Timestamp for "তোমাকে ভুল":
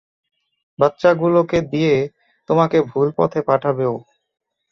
2.49-3.07